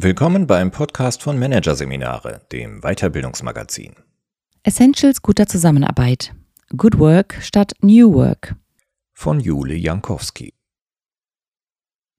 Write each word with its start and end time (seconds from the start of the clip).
Willkommen 0.00 0.46
beim 0.46 0.70
Podcast 0.70 1.24
von 1.24 1.40
Managerseminare, 1.40 2.42
dem 2.52 2.82
Weiterbildungsmagazin. 2.82 3.96
Essentials 4.62 5.22
guter 5.22 5.48
Zusammenarbeit. 5.48 6.36
Good 6.76 7.00
Work 7.00 7.38
statt 7.40 7.72
New 7.80 8.14
Work. 8.14 8.54
Von 9.12 9.40
Jule 9.40 9.74
Jankowski. 9.74 10.54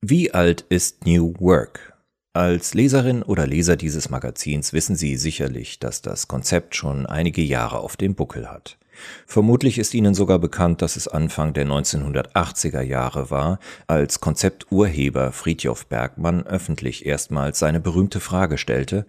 Wie 0.02 0.29
alt 0.34 0.65
ist 0.68 1.05
New 1.05 1.34
Work? 1.39 1.97
Als 2.34 2.73
Leserin 2.73 3.23
oder 3.23 3.47
Leser 3.47 3.78
dieses 3.78 4.09
Magazins 4.09 4.73
wissen 4.73 4.98
Sie 4.98 5.16
sicherlich, 5.16 5.80
dass 5.80 6.02
das 6.02 6.27
Konzept 6.27 6.75
schon 6.75 7.05
einige 7.05 7.41
Jahre 7.41 7.80
auf 7.80 7.96
dem 7.96 8.14
Buckel 8.14 8.52
hat. 8.52 8.77
Vermutlich 9.25 9.77
ist 9.77 9.93
Ihnen 9.93 10.13
sogar 10.13 10.39
bekannt, 10.39 10.82
dass 10.82 10.95
es 10.95 11.07
Anfang 11.07 11.54
der 11.54 11.65
1980er 11.65 12.82
Jahre 12.82 13.29
war, 13.29 13.59
als 13.88 14.20
Konzepturheber 14.20 15.32
Friedjof 15.32 15.86
Bergmann 15.87 16.46
öffentlich 16.46 17.05
erstmals 17.05 17.60
seine 17.60 17.79
berühmte 17.79 18.19
Frage 18.19 18.57
stellte, 18.57 19.05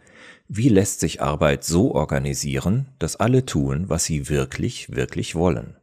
wie 0.48 0.68
lässt 0.68 1.00
sich 1.00 1.22
Arbeit 1.22 1.64
so 1.64 1.94
organisieren, 1.94 2.88
dass 2.98 3.16
alle 3.16 3.46
tun, 3.46 3.88
was 3.88 4.04
sie 4.04 4.28
wirklich, 4.28 4.94
wirklich 4.94 5.34
wollen? 5.34 5.76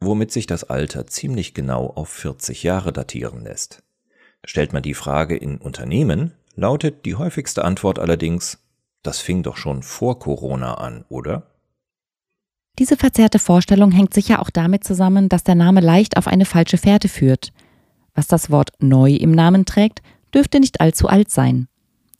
Womit 0.00 0.30
sich 0.30 0.46
das 0.46 0.64
Alter 0.64 1.06
ziemlich 1.08 1.52
genau 1.52 1.88
auf 1.88 2.08
40 2.08 2.62
Jahre 2.62 2.92
datieren 2.92 3.42
lässt. 3.42 3.82
Stellt 4.44 4.72
man 4.72 4.84
die 4.84 4.94
Frage 4.94 5.36
in 5.36 5.58
Unternehmen, 5.58 6.32
lautet 6.54 7.04
die 7.04 7.16
häufigste 7.16 7.64
Antwort 7.64 7.98
allerdings, 7.98 8.58
das 9.02 9.20
fing 9.20 9.42
doch 9.42 9.56
schon 9.56 9.82
vor 9.82 10.18
Corona 10.18 10.74
an, 10.74 11.04
oder? 11.08 11.50
Diese 12.78 12.96
verzerrte 12.96 13.40
Vorstellung 13.40 13.90
hängt 13.90 14.14
sicher 14.14 14.40
auch 14.40 14.50
damit 14.50 14.84
zusammen, 14.84 15.28
dass 15.28 15.42
der 15.42 15.56
Name 15.56 15.80
leicht 15.80 16.16
auf 16.16 16.28
eine 16.28 16.44
falsche 16.44 16.78
Fährte 16.78 17.08
führt. 17.08 17.52
Was 18.14 18.28
das 18.28 18.50
Wort 18.50 18.70
neu 18.78 19.12
im 19.14 19.32
Namen 19.32 19.64
trägt, 19.64 20.00
dürfte 20.32 20.60
nicht 20.60 20.80
allzu 20.80 21.08
alt 21.08 21.30
sein. 21.30 21.66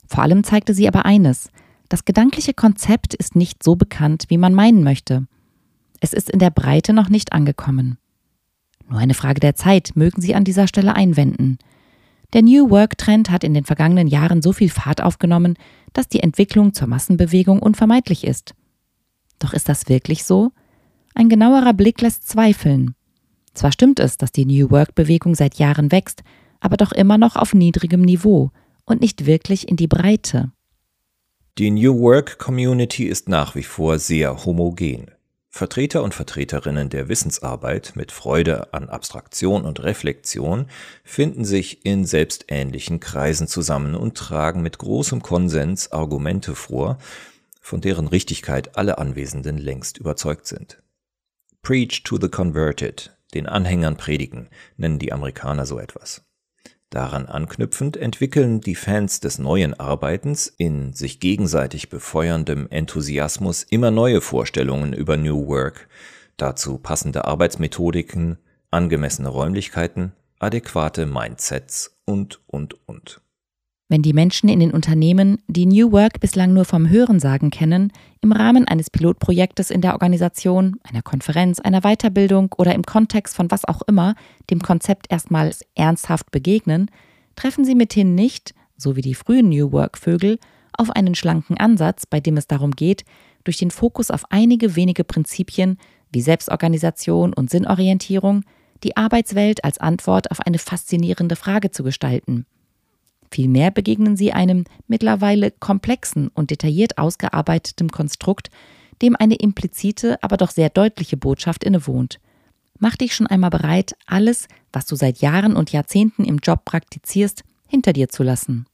Vor 0.07 0.23
allem 0.23 0.43
zeigte 0.43 0.75
sie 0.75 0.89
aber 0.89 1.05
eines, 1.05 1.51
das 1.89 2.05
gedankliche 2.05 2.55
Konzept 2.55 3.15
ist 3.15 3.37
nicht 3.37 3.63
so 3.63 3.77
bekannt, 3.77 4.25
wie 4.29 4.37
man 4.37 4.53
meinen 4.53 4.83
möchte. 4.83 5.27
Es 6.01 6.13
ist 6.13 6.29
in 6.29 6.39
der 6.39 6.51
Breite 6.51 6.93
noch 6.93 7.09
nicht 7.09 7.33
angekommen. 7.33 7.99
Nur 8.89 8.99
eine 8.99 9.15
Frage 9.15 9.41
der 9.41 9.55
Zeit, 9.55 9.93
mögen 9.95 10.21
Sie 10.21 10.35
an 10.35 10.45
dieser 10.45 10.67
Stelle 10.67 10.95
einwenden. 10.95 11.59
Der 12.33 12.43
New 12.43 12.71
Work-Trend 12.71 13.31
hat 13.31 13.45
in 13.45 13.55
den 13.55 13.65
vergangenen 13.65 14.07
Jahren 14.07 14.43
so 14.43 14.53
viel 14.53 14.71
Fahrt 14.71 15.03
aufgenommen, 15.03 15.55
dass 15.93 16.09
die 16.09 16.21
Entwicklung 16.21 16.75
zur 16.75 16.89
Massenbewegung 16.89 17.61
unvermeidlich 17.61 18.25
ist. 18.25 18.55
Doch 19.39 19.53
ist 19.53 19.69
das 19.69 19.89
wirklich 19.89 20.25
so? 20.25 20.53
Ein 21.15 21.29
genauerer 21.29 21.75
Blick 21.75 22.01
lässt 22.01 22.29
zweifeln. 22.29 22.95
Zwar 23.55 23.73
stimmt 23.73 23.99
es, 23.99 24.19
dass 24.19 24.33
die 24.33 24.45
New 24.45 24.71
Work-Bewegung 24.71 25.35
seit 25.35 25.57
Jahren 25.57 25.91
wächst, 25.91 26.23
aber 26.61 26.77
doch 26.77 26.93
immer 26.93 27.19
noch 27.19 27.37
auf 27.37 27.55
niedrigem 27.55 28.03
Niveau 28.03 28.51
und 28.85 29.01
nicht 29.01 29.27
wirklich 29.27 29.69
in 29.69 29.77
die 29.77 29.89
Breite. 29.89 30.53
Die 31.59 31.71
New 31.71 31.99
Work 31.99 32.39
Community 32.39 33.07
ist 33.07 33.29
nach 33.29 33.57
wie 33.57 33.65
vor 33.65 33.99
sehr 33.99 34.45
homogen. 34.45 35.11
Vertreter 35.51 36.05
und 36.05 36.15
Vertreterinnen 36.15 36.89
der 36.89 37.09
Wissensarbeit 37.09 37.95
mit 37.97 38.13
Freude 38.13 38.73
an 38.73 38.89
Abstraktion 38.89 39.65
und 39.65 39.83
Reflexion 39.83 40.67
finden 41.03 41.45
sich 41.45 41.85
in 41.85 42.05
selbstähnlichen 42.05 43.01
Kreisen 43.01 43.49
zusammen 43.49 43.97
und 43.97 44.17
tragen 44.17 44.63
mit 44.63 44.79
großem 44.79 45.21
Konsens 45.21 45.91
Argumente 45.91 46.55
vor, 46.55 46.99
von 47.69 47.83
deren 47.83 48.09
Richtigkeit 48.09 48.79
alle 48.79 48.97
Anwesenden 48.97 49.59
längst 49.59 49.99
überzeugt 49.99 50.47
sind. 50.47 50.83
Preach 51.61 52.03
to 52.03 52.19
the 52.19 52.31
converted, 52.31 53.15
den 53.35 53.47
Anhängern 53.47 53.99
predigen, 53.99 54.49
nennen 54.79 54.99
die 54.99 55.13
Amerikaner 55.13 55.67
so 55.67 55.79
etwas. 55.79 56.25
Daran 56.89 57.27
anknüpfend 57.27 57.99
entwickeln 57.99 58.63
die 58.63 58.75
Fans 58.75 59.21
des 59.21 59.39
neuen 59.39 59.79
Arbeitens 59.79 60.47
in 60.47 60.95
sich 60.95 61.21
gegenseitig 61.21 61.91
befeuerndem 61.91 62.69
Enthusiasmus 62.71 63.65
immer 63.65 63.91
neue 63.91 64.23
Vorstellungen 64.23 64.95
über 64.95 65.19
New 65.19 65.47
Work, 65.49 65.91
dazu 66.39 66.79
passende 66.79 67.27
Arbeitsmethodiken, 67.27 68.39
angemessene 68.71 69.29
Räumlichkeiten, 69.29 70.13
adäquate 70.39 71.05
Mindsets 71.05 71.99
und, 72.07 72.41
und, 72.47 72.89
und. 72.89 73.21
Wenn 73.91 74.03
die 74.03 74.13
Menschen 74.13 74.51
in 74.51 74.61
den 74.61 74.73
Unternehmen, 74.73 75.39
die 75.47 75.65
New 75.65 75.93
Work 75.93 76.21
bislang 76.21 76.53
nur 76.53 76.67
vom 76.67 76.91
Hörensagen 76.91 77.49
kennen, 77.51 77.91
im 78.21 78.33
Rahmen 78.33 78.69
eines 78.69 78.91
Pilotprojektes 78.91 79.71
in 79.71 79.81
der 79.81 79.95
Organisation, 79.95 80.77
einer 80.83 81.01
Konferenz, 81.01 81.59
einer 81.59 81.81
Weiterbildung 81.81 82.55
oder 82.59 82.75
im 82.75 82.83
Kontext 82.83 83.35
von 83.35 83.51
was 83.51 83.65
auch 83.65 83.81
immer 83.81 84.15
dem 84.51 84.61
Konzept 84.61 85.07
erstmals 85.09 85.65
ernsthaft 85.75 86.31
begegnen, 86.31 86.91
treffen 87.35 87.65
sie 87.65 87.75
mithin 87.75 88.15
nicht, 88.15 88.55
so 88.77 88.95
wie 88.95 89.01
die 89.01 89.15
frühen 89.15 89.49
New 89.49 89.73
Work-Vögel, 89.73 90.39
auf 90.77 90.91
einen 90.91 91.15
schlanken 91.15 91.57
Ansatz, 91.57 92.05
bei 92.05 92.21
dem 92.21 92.37
es 92.37 92.47
darum 92.47 92.73
geht, 92.73 93.07
durch 93.45 93.57
den 93.57 93.71
Fokus 93.71 94.11
auf 94.11 94.25
einige 94.29 94.77
wenige 94.77 95.03
Prinzipien 95.03 95.79
wie 96.13 96.21
Selbstorganisation 96.21 97.33
und 97.33 97.49
Sinnorientierung 97.49 98.43
die 98.85 98.99
Arbeitswelt 98.99 99.65
als 99.65 99.79
Antwort 99.79 100.31
auf 100.31 100.41
eine 100.41 100.59
faszinierende 100.59 101.37
Frage 101.37 101.71
zu 101.71 101.83
gestalten– 101.83 102.45
Vielmehr 103.31 103.71
begegnen 103.71 104.17
sie 104.17 104.33
einem 104.33 104.65
mittlerweile 104.87 105.51
komplexen 105.51 106.29
und 106.29 106.51
detailliert 106.51 106.99
ausgearbeiteten 106.99 107.91
Konstrukt, 107.91 108.51
dem 109.03 109.17
eine 109.17 109.37
implizite, 109.37 110.23
aber 110.23 110.37
doch 110.37 110.51
sehr 110.51 110.71
deutliche 110.71 111.17
Botschaft 111.17 111.65
innewohnt. 111.65 112.19
Mach 112.79 112.97
dich 112.97 113.15
schon 113.15 113.27
einmal 113.27 113.51
bereit, 113.51 113.95
alles, 114.07 114.49
was 114.73 114.87
du 114.87 114.97
seit 114.97 115.19
Jahren 115.19 115.57
und 115.57 115.73
Jahrzehnten 115.73 116.25
im 116.25 116.39
Job 116.39 116.65
praktizierst, 116.65 117.43
hinter 117.67 117.93
dir 117.93 118.09
zu 118.09 118.23
lassen. 118.23 118.67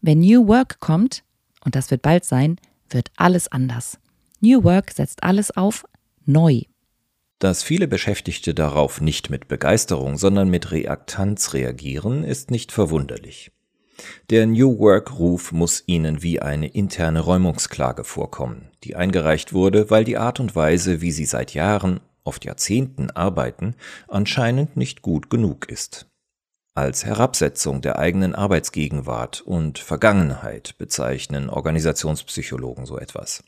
Wenn 0.00 0.20
New 0.20 0.46
Work 0.48 0.80
kommt, 0.80 1.24
und 1.64 1.74
das 1.74 1.90
wird 1.90 2.02
bald 2.02 2.24
sein, 2.24 2.56
wird 2.88 3.10
alles 3.16 3.50
anders. 3.50 3.98
New 4.40 4.64
Work 4.64 4.90
setzt 4.90 5.22
alles 5.22 5.50
auf 5.56 5.84
neu. 6.24 6.62
Dass 7.38 7.62
viele 7.62 7.88
Beschäftigte 7.88 8.54
darauf 8.54 9.00
nicht 9.00 9.30
mit 9.30 9.48
Begeisterung, 9.48 10.16
sondern 10.16 10.48
mit 10.48 10.70
Reaktanz 10.70 11.54
reagieren, 11.54 12.22
ist 12.22 12.50
nicht 12.50 12.70
verwunderlich. 12.70 13.50
Der 14.30 14.46
New 14.46 14.78
Work-Ruf 14.78 15.52
muss 15.52 15.84
Ihnen 15.86 16.22
wie 16.22 16.40
eine 16.40 16.68
interne 16.68 17.20
Räumungsklage 17.20 18.04
vorkommen, 18.04 18.70
die 18.84 18.96
eingereicht 18.96 19.52
wurde, 19.52 19.90
weil 19.90 20.04
die 20.04 20.16
Art 20.16 20.40
und 20.40 20.56
Weise, 20.56 21.00
wie 21.00 21.12
Sie 21.12 21.26
seit 21.26 21.54
Jahren, 21.54 22.00
oft 22.24 22.44
Jahrzehnten 22.44 23.10
arbeiten, 23.10 23.74
anscheinend 24.08 24.76
nicht 24.76 25.02
gut 25.02 25.30
genug 25.30 25.68
ist. 25.68 26.06
Als 26.74 27.04
Herabsetzung 27.04 27.82
der 27.82 27.98
eigenen 27.98 28.34
Arbeitsgegenwart 28.34 29.42
und 29.42 29.78
Vergangenheit 29.78 30.78
bezeichnen 30.78 31.50
Organisationspsychologen 31.50 32.86
so 32.86 32.98
etwas. 32.98 33.44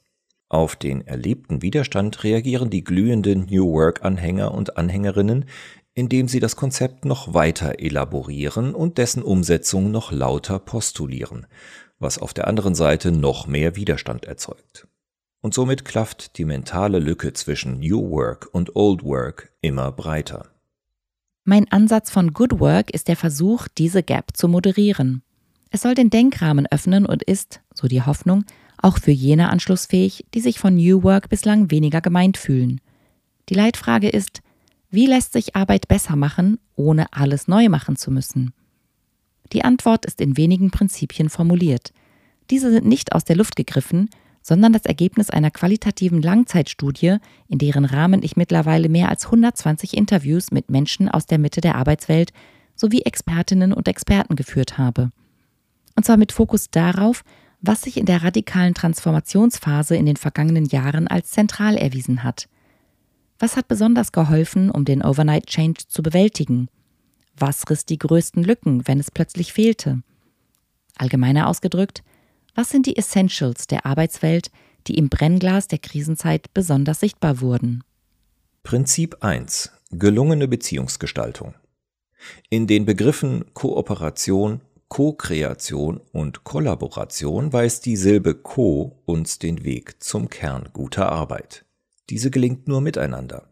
Auf 0.50 0.76
den 0.76 1.06
erlebten 1.06 1.62
Widerstand 1.62 2.22
reagieren 2.22 2.68
die 2.68 2.84
glühenden 2.84 3.46
New 3.46 3.72
Work-Anhänger 3.72 4.52
und 4.52 4.76
Anhängerinnen, 4.76 5.46
indem 5.94 6.28
sie 6.28 6.40
das 6.40 6.56
Konzept 6.56 7.04
noch 7.04 7.34
weiter 7.34 7.78
elaborieren 7.78 8.74
und 8.74 8.98
dessen 8.98 9.22
Umsetzung 9.22 9.90
noch 9.90 10.10
lauter 10.10 10.58
postulieren, 10.58 11.46
was 11.98 12.18
auf 12.18 12.34
der 12.34 12.48
anderen 12.48 12.74
Seite 12.74 13.12
noch 13.12 13.46
mehr 13.46 13.76
Widerstand 13.76 14.24
erzeugt. 14.24 14.88
Und 15.40 15.54
somit 15.54 15.84
klafft 15.84 16.38
die 16.38 16.44
mentale 16.44 16.98
Lücke 16.98 17.32
zwischen 17.32 17.78
New 17.78 18.10
Work 18.10 18.48
und 18.52 18.74
Old 18.76 19.04
Work 19.04 19.52
immer 19.60 19.92
breiter. 19.92 20.50
Mein 21.44 21.70
Ansatz 21.70 22.10
von 22.10 22.32
Good 22.32 22.58
Work 22.58 22.90
ist 22.90 23.08
der 23.08 23.16
Versuch, 23.16 23.68
diese 23.68 24.02
Gap 24.02 24.34
zu 24.34 24.48
moderieren. 24.48 25.22
Es 25.70 25.82
soll 25.82 25.94
den 25.94 26.08
Denkrahmen 26.08 26.66
öffnen 26.70 27.04
und 27.04 27.22
ist, 27.22 27.60
so 27.74 27.86
die 27.86 28.02
Hoffnung, 28.02 28.44
auch 28.78 28.98
für 28.98 29.10
jene 29.10 29.50
anschlussfähig, 29.50 30.24
die 30.32 30.40
sich 30.40 30.58
von 30.58 30.76
New 30.76 31.02
Work 31.02 31.28
bislang 31.28 31.70
weniger 31.70 32.00
gemeint 32.00 32.38
fühlen. 32.38 32.80
Die 33.50 33.54
Leitfrage 33.54 34.08
ist, 34.08 34.40
wie 34.94 35.06
lässt 35.06 35.32
sich 35.32 35.56
Arbeit 35.56 35.88
besser 35.88 36.14
machen, 36.14 36.58
ohne 36.76 37.12
alles 37.12 37.48
neu 37.48 37.68
machen 37.68 37.96
zu 37.96 38.10
müssen? 38.10 38.52
Die 39.52 39.64
Antwort 39.64 40.06
ist 40.06 40.20
in 40.20 40.36
wenigen 40.36 40.70
Prinzipien 40.70 41.28
formuliert. 41.28 41.92
Diese 42.50 42.70
sind 42.70 42.86
nicht 42.86 43.12
aus 43.12 43.24
der 43.24 43.36
Luft 43.36 43.56
gegriffen, 43.56 44.08
sondern 44.40 44.72
das 44.72 44.84
Ergebnis 44.84 45.30
einer 45.30 45.50
qualitativen 45.50 46.20
Langzeitstudie, 46.22 47.16
in 47.48 47.58
deren 47.58 47.84
Rahmen 47.84 48.22
ich 48.22 48.36
mittlerweile 48.36 48.88
mehr 48.88 49.08
als 49.08 49.24
120 49.24 49.96
Interviews 49.96 50.50
mit 50.50 50.70
Menschen 50.70 51.08
aus 51.08 51.26
der 51.26 51.38
Mitte 51.38 51.60
der 51.60 51.76
Arbeitswelt 51.76 52.32
sowie 52.76 53.02
Expertinnen 53.02 53.72
und 53.72 53.88
Experten 53.88 54.36
geführt 54.36 54.76
habe. 54.78 55.10
Und 55.96 56.04
zwar 56.04 56.18
mit 56.18 56.32
Fokus 56.32 56.70
darauf, 56.70 57.24
was 57.60 57.82
sich 57.82 57.96
in 57.96 58.06
der 58.06 58.22
radikalen 58.22 58.74
Transformationsphase 58.74 59.96
in 59.96 60.06
den 60.06 60.16
vergangenen 60.16 60.66
Jahren 60.66 61.08
als 61.08 61.30
zentral 61.30 61.76
erwiesen 61.76 62.22
hat. 62.22 62.48
Was 63.44 63.58
hat 63.58 63.68
besonders 63.68 64.10
geholfen, 64.10 64.70
um 64.70 64.86
den 64.86 65.02
Overnight 65.02 65.48
Change 65.48 65.82
zu 65.86 66.02
bewältigen? 66.02 66.70
Was 67.36 67.68
riss 67.68 67.84
die 67.84 67.98
größten 67.98 68.42
Lücken, 68.42 68.88
wenn 68.88 68.98
es 68.98 69.10
plötzlich 69.10 69.52
fehlte? 69.52 70.00
Allgemeiner 70.96 71.46
ausgedrückt, 71.46 72.02
was 72.54 72.70
sind 72.70 72.86
die 72.86 72.96
Essentials 72.96 73.66
der 73.66 73.84
Arbeitswelt, 73.84 74.50
die 74.86 74.96
im 74.96 75.10
Brennglas 75.10 75.68
der 75.68 75.78
Krisenzeit 75.78 76.54
besonders 76.54 77.00
sichtbar 77.00 77.42
wurden? 77.42 77.84
Prinzip 78.62 79.22
1. 79.22 79.72
Gelungene 79.90 80.48
Beziehungsgestaltung. 80.48 81.54
In 82.48 82.66
den 82.66 82.86
Begriffen 82.86 83.44
Kooperation, 83.52 84.62
Co-Kreation 84.88 86.00
und 86.12 86.44
Kollaboration 86.44 87.52
weist 87.52 87.84
die 87.84 87.96
Silbe 87.96 88.36
Co 88.36 89.02
uns 89.04 89.38
den 89.38 89.64
Weg 89.64 90.02
zum 90.02 90.30
Kern 90.30 90.70
guter 90.72 91.12
Arbeit. 91.12 91.63
Diese 92.10 92.30
gelingt 92.30 92.68
nur 92.68 92.80
miteinander. 92.80 93.48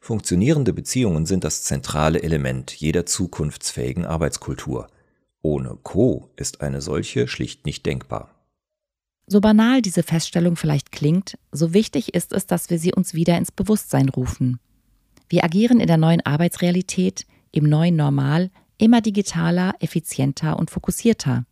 Funktionierende 0.00 0.72
Beziehungen 0.72 1.26
sind 1.26 1.44
das 1.44 1.62
zentrale 1.62 2.22
Element 2.22 2.72
jeder 2.72 3.06
zukunftsfähigen 3.06 4.04
Arbeitskultur. 4.04 4.88
Ohne 5.40 5.78
Co 5.82 6.30
ist 6.36 6.60
eine 6.60 6.80
solche 6.80 7.28
schlicht 7.28 7.64
nicht 7.64 7.86
denkbar. 7.86 8.34
So 9.26 9.40
banal 9.40 9.82
diese 9.82 10.02
Feststellung 10.02 10.56
vielleicht 10.56 10.90
klingt, 10.90 11.38
so 11.52 11.74
wichtig 11.74 12.14
ist 12.14 12.32
es, 12.32 12.46
dass 12.46 12.70
wir 12.70 12.78
sie 12.78 12.94
uns 12.94 13.14
wieder 13.14 13.36
ins 13.36 13.52
Bewusstsein 13.52 14.08
rufen. 14.08 14.58
Wir 15.28 15.44
agieren 15.44 15.80
in 15.80 15.86
der 15.86 15.98
neuen 15.98 16.24
Arbeitsrealität, 16.24 17.26
im 17.52 17.64
neuen 17.64 17.96
Normal, 17.96 18.50
immer 18.78 19.00
digitaler, 19.00 19.74
effizienter 19.80 20.58
und 20.58 20.70
fokussierter. 20.70 21.44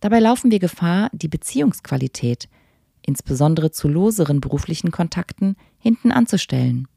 Dabei 0.00 0.20
laufen 0.20 0.50
wir 0.50 0.58
Gefahr, 0.58 1.10
die 1.12 1.28
Beziehungsqualität, 1.28 2.48
insbesondere 3.04 3.70
zu 3.70 3.88
loseren 3.88 4.40
beruflichen 4.40 4.90
Kontakten, 4.90 5.56
hinten 5.78 6.12
anzustellen. 6.12 6.88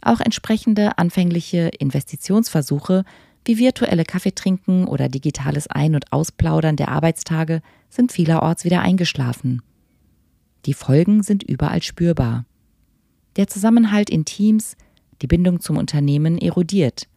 Auch 0.00 0.20
entsprechende 0.20 0.98
anfängliche 0.98 1.70
Investitionsversuche 1.78 3.04
wie 3.44 3.58
virtuelle 3.58 4.04
Kaffeetrinken 4.04 4.86
oder 4.86 5.08
digitales 5.08 5.68
Ein- 5.68 5.94
und 5.94 6.12
Ausplaudern 6.12 6.76
der 6.76 6.88
Arbeitstage 6.88 7.62
sind 7.88 8.12
vielerorts 8.12 8.64
wieder 8.64 8.82
eingeschlafen. 8.82 9.62
Die 10.66 10.74
Folgen 10.74 11.22
sind 11.22 11.42
überall 11.42 11.82
spürbar. 11.82 12.44
Der 13.36 13.46
Zusammenhalt 13.46 14.10
in 14.10 14.24
Teams, 14.24 14.76
die 15.22 15.26
Bindung 15.26 15.60
zum 15.60 15.76
Unternehmen 15.76 16.38
erodiert. 16.38 17.08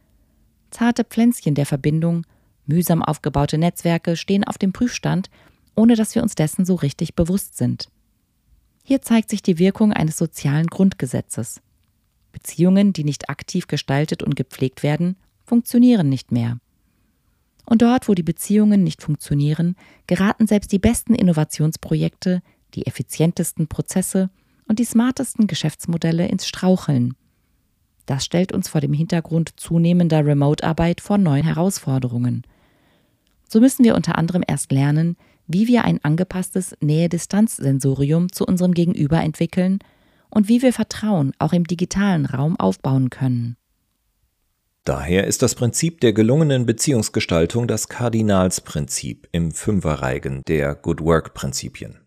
Zarte 0.69 1.04
Pflänzchen 1.04 1.56
der 1.56 1.65
Verbindung, 1.65 2.25
mühsam 2.65 3.04
aufgebaute 3.04 3.57
Netzwerke 3.57 4.15
stehen 4.15 4.44
auf 4.44 4.57
dem 4.57 4.71
Prüfstand, 4.71 5.30
ohne 5.75 5.95
dass 5.95 6.15
wir 6.15 6.23
uns 6.23 6.35
dessen 6.35 6.65
so 6.65 6.75
richtig 6.75 7.15
bewusst 7.15 7.57
sind. 7.57 7.89
Hier 8.83 9.01
zeigt 9.01 9.29
sich 9.29 9.41
die 9.41 9.59
Wirkung 9.59 9.94
eines 9.94 10.18
sozialen 10.18 10.68
Grundgesetzes. 10.68 11.62
Beziehungen, 12.31 12.94
die 12.94 13.03
nicht 13.03 13.29
aktiv 13.29 13.68
gestaltet 13.68 14.23
und 14.23 14.35
gepflegt 14.35 14.83
werden, 14.83 15.15
funktionieren 15.45 16.09
nicht 16.09 16.31
mehr. 16.31 16.57
Und 17.65 17.81
dort, 17.81 18.07
wo 18.07 18.13
die 18.13 18.23
Beziehungen 18.23 18.83
nicht 18.83 19.01
funktionieren, 19.01 19.75
geraten 20.07 20.47
selbst 20.47 20.71
die 20.71 20.79
besten 20.79 21.13
Innovationsprojekte, 21.13 22.41
die 22.73 22.88
effizientesten 22.88 23.68
Prozesse 23.68 24.29
und 24.68 24.79
die 24.79 24.85
smartesten 24.85 25.47
Geschäftsmodelle 25.47 26.27
ins 26.27 26.47
Straucheln. 26.47 27.13
Das 28.06 28.25
stellt 28.25 28.51
uns 28.51 28.68
vor 28.68 28.81
dem 28.81 28.94
Hintergrund 28.94 29.59
zunehmender 29.59 30.25
Remote-Arbeit 30.25 31.01
vor 31.01 31.18
neuen 31.18 31.45
Herausforderungen. 31.45 32.44
So 33.47 33.59
müssen 33.59 33.83
wir 33.83 33.95
unter 33.95 34.18
anderem 34.18 34.44
erst 34.47 34.71
lernen, 34.71 35.18
wie 35.53 35.68
wir 35.68 35.83
ein 35.86 36.03
angepasstes 36.03 36.75
Nähe-Distanz-Sensorium 36.81 38.31
zu 38.31 38.45
unserem 38.45 38.74
Gegenüber 38.74 39.21
entwickeln 39.21 39.80
und 40.30 40.48
wie 40.48 40.62
wir 40.62 40.74
Vertrauen 40.74 41.33
auch 41.39 41.53
im 41.53 41.65
digitalen 41.65 42.25
Raum 42.25 42.59
aufbauen 42.59 43.09
können. 43.09 43.57
Daher 44.83 45.27
ist 45.27 45.44
das 45.44 45.53
Prinzip 45.53 46.01
der 46.01 46.13
gelungenen 46.13 46.65
Beziehungsgestaltung 46.65 47.68
das 47.68 47.88
Kardinalsprinzip 47.88 49.27
im 49.31 49.51
Fünferreigen 49.51 50.42
der 50.48 50.74
Good 50.74 51.01
Work 51.01 51.36
Prinzipien. 51.36 52.00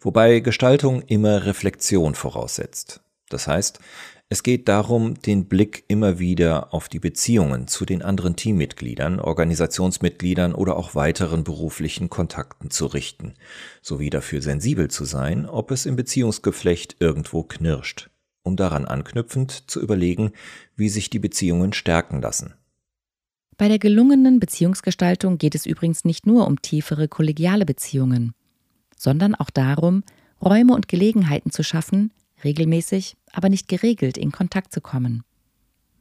Wobei 0.00 0.40
Gestaltung 0.40 1.02
immer 1.02 1.46
Reflexion 1.46 2.14
voraussetzt. 2.14 3.00
Das 3.30 3.48
heißt, 3.48 3.80
es 4.28 4.42
geht 4.42 4.66
darum, 4.66 5.14
den 5.14 5.46
Blick 5.46 5.84
immer 5.86 6.18
wieder 6.18 6.74
auf 6.74 6.88
die 6.88 6.98
Beziehungen 6.98 7.68
zu 7.68 7.84
den 7.84 8.02
anderen 8.02 8.34
Teammitgliedern, 8.34 9.20
Organisationsmitgliedern 9.20 10.52
oder 10.52 10.76
auch 10.76 10.96
weiteren 10.96 11.44
beruflichen 11.44 12.10
Kontakten 12.10 12.70
zu 12.70 12.86
richten, 12.86 13.34
sowie 13.82 14.10
dafür 14.10 14.42
sensibel 14.42 14.88
zu 14.88 15.04
sein, 15.04 15.46
ob 15.46 15.70
es 15.70 15.86
im 15.86 15.94
Beziehungsgeflecht 15.94 16.96
irgendwo 16.98 17.44
knirscht, 17.44 18.10
um 18.42 18.56
daran 18.56 18.84
anknüpfend 18.84 19.70
zu 19.70 19.80
überlegen, 19.80 20.32
wie 20.74 20.88
sich 20.88 21.08
die 21.08 21.20
Beziehungen 21.20 21.72
stärken 21.72 22.20
lassen. 22.20 22.54
Bei 23.56 23.68
der 23.68 23.78
gelungenen 23.78 24.40
Beziehungsgestaltung 24.40 25.38
geht 25.38 25.54
es 25.54 25.66
übrigens 25.66 26.04
nicht 26.04 26.26
nur 26.26 26.48
um 26.48 26.60
tiefere 26.60 27.06
kollegiale 27.06 27.64
Beziehungen, 27.64 28.34
sondern 28.96 29.36
auch 29.36 29.50
darum, 29.50 30.02
Räume 30.42 30.74
und 30.74 30.88
Gelegenheiten 30.88 31.52
zu 31.52 31.62
schaffen, 31.62 32.10
regelmäßig, 32.46 33.16
aber 33.32 33.48
nicht 33.48 33.68
geregelt 33.68 34.16
in 34.16 34.32
Kontakt 34.32 34.72
zu 34.72 34.80
kommen. 34.80 35.22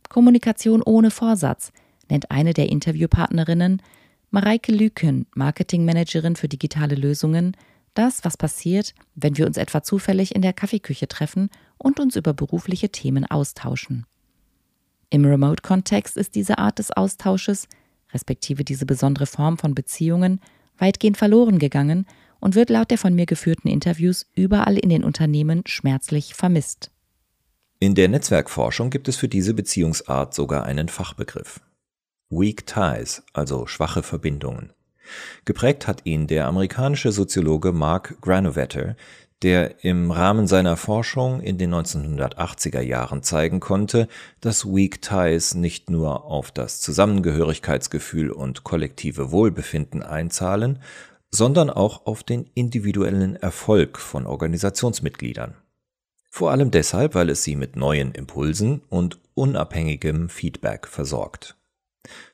Kommunikation 0.08 0.82
ohne 0.82 1.12
Vorsatz 1.12 1.72
nennt 2.10 2.32
eine 2.32 2.54
der 2.54 2.70
Interviewpartnerinnen, 2.70 3.82
Mareike 4.30 4.72
Lüken, 4.72 5.26
Marketingmanagerin 5.36 6.36
für 6.36 6.48
digitale 6.48 6.96
Lösungen, 6.96 7.58
das, 7.94 8.24
was 8.24 8.38
passiert, 8.38 8.94
wenn 9.16 9.38
wir 9.38 9.48
uns 9.48 9.58
etwa 9.58 9.82
zufällig 9.82 10.36
in 10.36 10.42
der 10.42 10.54
Kaffeeküche 10.54 11.08
treffen 11.08 11.50
und 11.78 12.00
uns 12.00 12.16
über 12.16 12.34
berufliche 12.34 12.90
Themen 12.90 13.26
austauschen. 13.26 14.06
Im 15.10 15.26
Remote-Kontext 15.26 16.18
ist 16.18 16.36
diese 16.36 16.58
Art 16.58 16.80
des 16.80 16.92
Austausches, 16.92 17.68
respektive 18.14 18.64
diese 18.64 18.86
besondere 18.86 19.26
Form 19.26 19.58
von 19.58 19.74
Beziehungen, 19.74 20.42
weitgehend 20.78 21.18
verloren 21.18 21.58
gegangen 21.58 22.06
und 22.40 22.56
wird 22.56 22.70
laut 22.70 22.92
der 22.92 22.98
von 22.98 23.16
mir 23.16 23.26
geführten 23.26 23.68
Interviews 23.68 24.26
überall 24.36 24.78
in 24.78 24.90
den 24.90 25.04
Unternehmen 25.04 25.64
schmerzlich 25.66 26.34
vermisst. 26.34 26.92
In 27.80 27.96
der 27.96 28.08
Netzwerkforschung 28.08 28.90
gibt 28.90 29.08
es 29.08 29.18
für 29.18 29.28
diese 29.28 29.54
Beziehungsart 29.54 30.34
sogar 30.34 30.64
einen 30.64 30.88
Fachbegriff. 30.88 31.60
Weak 32.30 32.66
Ties, 32.66 33.24
also 33.34 33.68
schwache 33.68 34.02
Verbindungen. 34.02 34.72
Geprägt 35.46 35.88
hat 35.88 36.06
ihn 36.06 36.28
der 36.28 36.48
amerikanische 36.48 37.12
Soziologe 37.12 37.72
Mark 37.72 38.20
Granovetter, 38.22 38.96
der 39.42 39.84
im 39.84 40.10
Rahmen 40.10 40.48
seiner 40.48 40.78
Forschung 40.78 41.42
in 41.42 41.58
den 41.58 41.74
1980er 41.74 42.82
Jahren 42.82 43.22
zeigen 43.22 43.60
konnte, 43.60 44.08
dass 44.40 44.66
Weak 44.66 45.02
Ties 45.02 45.54
nicht 45.54 45.90
nur 45.90 46.26
auf 46.26 46.52
das 46.52 46.82
Zusammengehörigkeitsgefühl 46.82 48.32
und 48.32 48.64
kollektive 48.64 49.32
Wohlbefinden 49.32 50.02
einzahlen, 50.02 50.80
sondern 51.36 51.70
auch 51.70 52.06
auf 52.06 52.24
den 52.24 52.50
individuellen 52.54 53.36
Erfolg 53.36 54.00
von 54.00 54.26
Organisationsmitgliedern. 54.26 55.56
Vor 56.32 56.52
allem 56.52 56.72
deshalb, 56.72 57.14
weil 57.14 57.30
es 57.30 57.44
sie 57.44 57.56
mit 57.56 57.76
neuen 57.76 58.14
Impulsen 58.14 58.82
und 58.90 59.20
unabhängigem 59.36 60.30
Feedback 60.30 60.88
versorgt. 60.88 61.58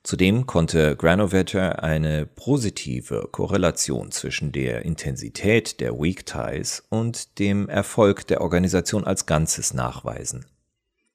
Zudem 0.03 0.45
konnte 0.45 0.95
Granovetter 0.95 1.81
eine 1.83 2.25
positive 2.25 3.29
Korrelation 3.31 4.11
zwischen 4.11 4.51
der 4.51 4.83
Intensität 4.83 5.79
der 5.79 5.93
Weak 5.93 6.25
Ties 6.25 6.83
und 6.89 7.39
dem 7.39 7.69
Erfolg 7.69 8.27
der 8.27 8.41
Organisation 8.41 9.05
als 9.05 9.25
Ganzes 9.25 9.73
nachweisen. 9.73 10.45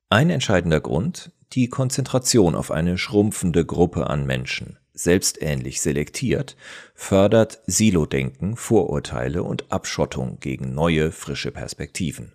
Ein 0.09 0.31
entscheidender 0.31 0.81
Grund, 0.81 1.33
die 1.53 1.69
Konzentration 1.69 2.55
auf 2.55 2.71
eine 2.71 2.99
schrumpfende 2.99 3.65
Gruppe 3.65 4.09
an 4.09 4.27
Menschen, 4.27 4.79
selbstähnlich 4.97 5.81
selektiert, 5.81 6.57
fördert 6.95 7.61
Silodenken, 7.67 8.57
Vorurteile 8.57 9.43
und 9.43 9.71
Abschottung 9.71 10.39
gegen 10.41 10.75
neue, 10.75 11.13
frische 11.13 11.53
Perspektiven. 11.53 12.33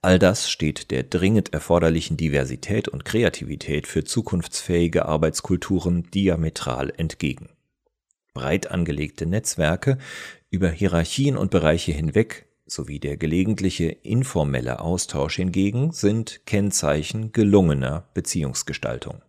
All 0.00 0.18
das 0.18 0.50
steht 0.50 0.90
der 0.90 1.02
dringend 1.02 1.52
erforderlichen 1.52 2.16
Diversität 2.16 2.88
und 2.88 3.04
Kreativität 3.04 3.86
für 3.86 4.04
zukunftsfähige 4.04 5.06
Arbeitskulturen 5.06 6.10
diametral 6.10 6.92
entgegen. 6.96 7.48
Breit 8.34 8.70
angelegte 8.70 9.26
Netzwerke 9.26 9.98
über 10.50 10.68
Hierarchien 10.68 11.36
und 11.36 11.50
Bereiche 11.50 11.92
hinweg 11.92 12.46
sowie 12.66 12.98
der 12.98 13.16
gelegentliche 13.16 13.86
informelle 13.86 14.80
Austausch 14.80 15.36
hingegen 15.36 15.92
sind 15.92 16.46
Kennzeichen 16.46 17.32
gelungener 17.32 18.08
Beziehungsgestaltung. 18.14 19.22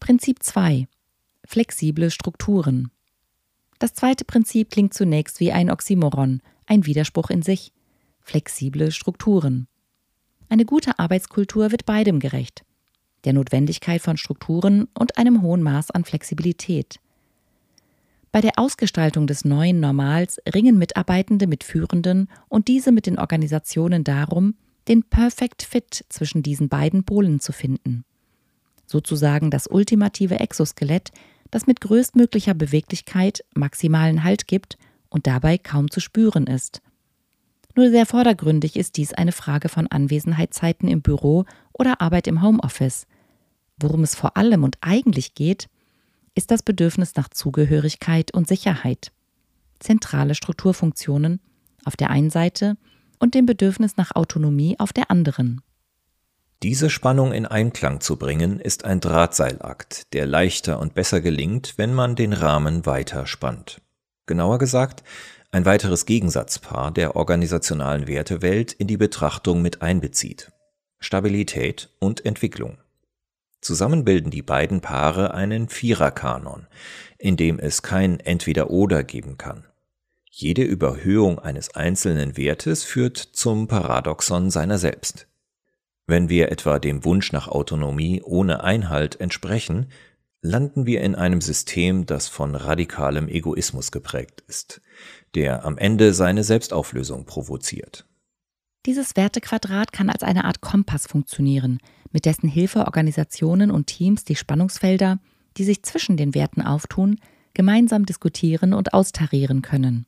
Prinzip 0.00 0.42
2 0.42 0.86
Flexible 1.46 2.10
Strukturen. 2.10 2.90
Das 3.78 3.94
zweite 3.94 4.24
Prinzip 4.24 4.70
klingt 4.70 4.94
zunächst 4.94 5.40
wie 5.40 5.52
ein 5.52 5.70
Oxymoron, 5.70 6.40
ein 6.66 6.86
Widerspruch 6.86 7.30
in 7.30 7.42
sich. 7.42 7.72
Flexible 8.20 8.90
Strukturen. 8.90 9.68
Eine 10.48 10.64
gute 10.64 10.98
Arbeitskultur 10.98 11.70
wird 11.70 11.84
beidem 11.84 12.18
gerecht. 12.18 12.64
Der 13.24 13.34
Notwendigkeit 13.34 14.00
von 14.00 14.16
Strukturen 14.16 14.88
und 14.98 15.18
einem 15.18 15.42
hohen 15.42 15.62
Maß 15.62 15.90
an 15.90 16.04
Flexibilität. 16.04 16.98
Bei 18.32 18.40
der 18.40 18.58
Ausgestaltung 18.58 19.26
des 19.26 19.44
neuen 19.44 19.80
Normals 19.80 20.40
ringen 20.52 20.78
Mitarbeitende 20.78 21.46
mit 21.46 21.62
Führenden 21.62 22.28
und 22.48 22.68
diese 22.68 22.90
mit 22.90 23.06
den 23.06 23.18
Organisationen 23.18 24.02
darum, 24.02 24.54
den 24.88 25.02
Perfect 25.04 25.62
Fit 25.62 26.04
zwischen 26.08 26.42
diesen 26.42 26.68
beiden 26.68 27.04
Polen 27.04 27.40
zu 27.40 27.52
finden. 27.52 28.04
Sozusagen 28.86 29.50
das 29.50 29.66
ultimative 29.66 30.40
Exoskelett 30.40 31.12
das 31.54 31.68
mit 31.68 31.80
größtmöglicher 31.80 32.52
Beweglichkeit 32.52 33.44
maximalen 33.54 34.24
Halt 34.24 34.48
gibt 34.48 34.76
und 35.08 35.28
dabei 35.28 35.56
kaum 35.56 35.88
zu 35.88 36.00
spüren 36.00 36.48
ist. 36.48 36.82
Nur 37.76 37.90
sehr 37.90 38.06
vordergründig 38.06 38.74
ist 38.74 38.96
dies 38.96 39.12
eine 39.12 39.30
Frage 39.30 39.68
von 39.68 39.86
Anwesenheitszeiten 39.86 40.88
im 40.88 41.00
Büro 41.00 41.44
oder 41.72 42.00
Arbeit 42.00 42.26
im 42.26 42.42
Homeoffice. 42.42 43.06
Worum 43.78 44.02
es 44.02 44.16
vor 44.16 44.36
allem 44.36 44.64
und 44.64 44.78
eigentlich 44.80 45.36
geht, 45.36 45.68
ist 46.34 46.50
das 46.50 46.64
Bedürfnis 46.64 47.14
nach 47.14 47.28
Zugehörigkeit 47.28 48.34
und 48.34 48.48
Sicherheit. 48.48 49.12
Zentrale 49.78 50.34
Strukturfunktionen 50.34 51.40
auf 51.84 51.94
der 51.94 52.10
einen 52.10 52.30
Seite 52.30 52.76
und 53.20 53.34
dem 53.34 53.46
Bedürfnis 53.46 53.96
nach 53.96 54.16
Autonomie 54.16 54.74
auf 54.80 54.92
der 54.92 55.08
anderen. 55.08 55.60
Diese 56.64 56.88
Spannung 56.88 57.34
in 57.34 57.44
Einklang 57.44 58.00
zu 58.00 58.16
bringen, 58.16 58.58
ist 58.58 58.86
ein 58.86 58.98
Drahtseilakt, 58.98 60.14
der 60.14 60.24
leichter 60.24 60.80
und 60.80 60.94
besser 60.94 61.20
gelingt, 61.20 61.74
wenn 61.76 61.92
man 61.92 62.16
den 62.16 62.32
Rahmen 62.32 62.86
weiter 62.86 63.26
spannt. 63.26 63.82
Genauer 64.24 64.56
gesagt, 64.56 65.02
ein 65.50 65.66
weiteres 65.66 66.06
Gegensatzpaar 66.06 66.90
der 66.90 67.16
organisationalen 67.16 68.08
Wertewelt 68.08 68.72
in 68.72 68.86
die 68.86 68.96
Betrachtung 68.96 69.60
mit 69.60 69.82
einbezieht. 69.82 70.52
Stabilität 71.00 71.90
und 71.98 72.24
Entwicklung. 72.24 72.78
Zusammen 73.60 74.06
bilden 74.06 74.30
die 74.30 74.40
beiden 74.40 74.80
Paare 74.80 75.34
einen 75.34 75.68
Viererkanon, 75.68 76.66
in 77.18 77.36
dem 77.36 77.58
es 77.58 77.82
kein 77.82 78.20
Entweder-Oder 78.20 79.04
geben 79.04 79.36
kann. 79.36 79.66
Jede 80.30 80.62
Überhöhung 80.62 81.38
eines 81.38 81.74
einzelnen 81.74 82.38
Wertes 82.38 82.84
führt 82.84 83.18
zum 83.18 83.68
Paradoxon 83.68 84.50
seiner 84.50 84.78
selbst. 84.78 85.26
Wenn 86.06 86.28
wir 86.28 86.52
etwa 86.52 86.78
dem 86.78 87.04
Wunsch 87.04 87.32
nach 87.32 87.48
Autonomie 87.48 88.22
ohne 88.22 88.62
Einhalt 88.62 89.20
entsprechen, 89.20 89.86
landen 90.42 90.84
wir 90.84 91.00
in 91.00 91.14
einem 91.14 91.40
System, 91.40 92.04
das 92.04 92.28
von 92.28 92.54
radikalem 92.54 93.28
Egoismus 93.28 93.90
geprägt 93.90 94.42
ist, 94.46 94.82
der 95.34 95.64
am 95.64 95.78
Ende 95.78 96.12
seine 96.12 96.44
Selbstauflösung 96.44 97.24
provoziert. 97.24 98.06
Dieses 98.84 99.16
Wertequadrat 99.16 99.92
kann 99.92 100.10
als 100.10 100.22
eine 100.22 100.44
Art 100.44 100.60
Kompass 100.60 101.06
funktionieren, 101.06 101.78
mit 102.12 102.26
dessen 102.26 102.48
Hilfe 102.48 102.80
Organisationen 102.80 103.70
und 103.70 103.86
Teams 103.86 104.24
die 104.24 104.36
Spannungsfelder, 104.36 105.18
die 105.56 105.64
sich 105.64 105.82
zwischen 105.82 106.18
den 106.18 106.34
Werten 106.34 106.60
auftun, 106.60 107.18
gemeinsam 107.54 108.04
diskutieren 108.04 108.74
und 108.74 108.92
austarieren 108.92 109.62
können. 109.62 110.04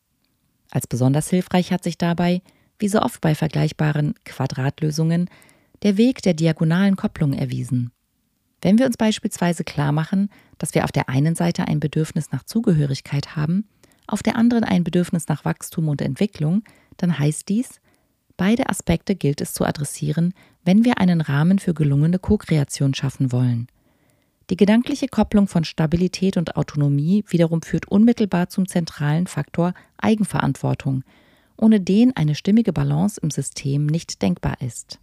Als 0.71 0.87
besonders 0.87 1.31
hilfreich 1.31 1.73
hat 1.73 1.83
sich 1.83 1.97
dabei, 1.97 2.43
wie 2.79 2.89
so 2.89 3.01
oft 3.01 3.23
bei 3.23 3.35
vergleichbaren 3.35 4.15
Quadratlösungen, 4.25 5.31
der 5.83 5.97
Weg 5.97 6.23
der 6.23 6.35
diagonalen 6.35 6.97
Kopplung 6.97 7.33
erwiesen. 7.33 7.91
Wenn 8.63 8.79
wir 8.79 8.87
uns 8.87 8.97
beispielsweise 8.97 9.65
klar 9.65 9.93
machen, 9.93 10.31
dass 10.59 10.75
wir 10.75 10.85
auf 10.85 10.93
der 10.93 11.09
einen 11.09 11.35
Seite 11.35 11.69
ein 11.69 11.81
Bedürfnis 11.81 12.33
nach 12.33 12.45
Zugehörigkeit 12.45 13.37
haben, 13.37 13.69
auf 14.07 14.23
der 14.23 14.37
anderen 14.37 14.65
ein 14.65 14.85
Bedürfnis 14.85 15.29
nach 15.29 15.45
Wachstum 15.45 15.89
und 15.89 16.01
Entwicklung, 16.01 16.63
dann 16.97 17.19
heißt 17.19 17.49
dies, 17.49 17.81
beide 18.37 18.69
Aspekte 18.69 19.15
gilt 19.15 19.41
es 19.41 19.53
zu 19.53 19.65
adressieren, 19.65 20.33
wenn 20.65 20.85
wir 20.85 20.99
einen 20.99 21.21
Rahmen 21.21 21.59
für 21.59 21.75
gelungene 21.75 22.19
Co-Kreation 22.19 22.95
schaffen 22.95 23.33
wollen. 23.33 23.69
Die 24.49 24.57
gedankliche 24.57 25.09
Kopplung 25.09 25.49
von 25.49 25.65
Stabilität 25.65 26.37
und 26.37 26.57
Autonomie 26.57 27.25
wiederum 27.29 27.63
führt 27.63 27.89
unmittelbar 27.89 28.49
zum 28.49 28.69
zentralen 28.69 29.27
Faktor 29.27 29.75
Eigenverantwortung, 29.99 31.03
ohne 31.57 31.81
den 31.81 32.15
eine 32.17 32.35
stimmige 32.35 32.73
Balance 32.73 33.21
im 33.21 33.31
System 33.31 33.87
nicht 33.87 34.23
denkbar 34.23 34.61
ist. 34.61 35.01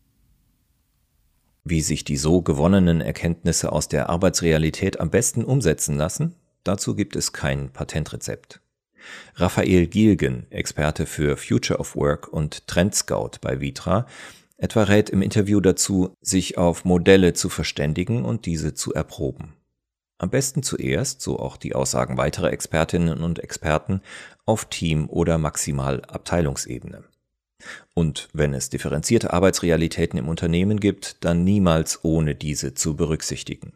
Wie 1.65 1.81
sich 1.81 2.03
die 2.03 2.17
so 2.17 2.41
gewonnenen 2.41 2.99
Erkenntnisse 2.99 3.71
aus 3.71 3.87
der 3.87 4.09
Arbeitsrealität 4.09 4.99
am 4.99 5.09
besten 5.09 5.45
umsetzen 5.45 5.95
lassen, 5.95 6.35
dazu 6.63 6.93
gibt 6.93 7.15
es 7.15 7.31
kein 7.31 7.69
Patentrezept. 7.69 8.59
Raphael 9.35 9.87
Gielgen, 9.87 10.45
Experte 10.49 11.05
für 11.05 11.37
Future 11.37 11.79
of 11.79 11.95
Work 11.95 12.27
und 12.27 12.67
Trendscout 12.67 13.39
bei 13.41 13.61
Vitra, 13.61 14.07
etwa 14.57 14.83
rät 14.83 15.09
im 15.09 15.21
Interview 15.21 15.61
dazu, 15.61 16.15
sich 16.21 16.57
auf 16.57 16.85
Modelle 16.85 17.33
zu 17.33 17.49
verständigen 17.49 18.25
und 18.25 18.45
diese 18.45 18.73
zu 18.73 18.93
erproben. 18.93 19.53
Am 20.17 20.29
besten 20.29 20.63
zuerst, 20.63 21.21
so 21.21 21.39
auch 21.39 21.57
die 21.57 21.75
Aussagen 21.75 22.17
weiterer 22.17 22.51
Expertinnen 22.51 23.21
und 23.23 23.39
Experten, 23.39 24.01
auf 24.45 24.65
Team- 24.65 25.09
oder 25.09 25.37
maximal 25.37 26.01
Abteilungsebene. 26.05 27.03
Und 27.93 28.29
wenn 28.33 28.53
es 28.53 28.69
differenzierte 28.69 29.33
Arbeitsrealitäten 29.33 30.17
im 30.19 30.29
Unternehmen 30.29 30.79
gibt, 30.79 31.23
dann 31.23 31.43
niemals 31.43 32.03
ohne 32.03 32.35
diese 32.35 32.73
zu 32.73 32.95
berücksichtigen. 32.95 33.73